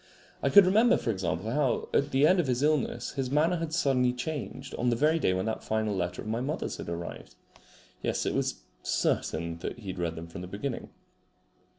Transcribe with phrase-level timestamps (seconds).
[0.41, 3.71] I could remember, for example, how at the end of his illness his manner had
[3.71, 7.35] suddenly changed on the very day when that final letter of my mother's had arrived.
[8.01, 10.89] Yes, it was certain that he had read them from the beginning.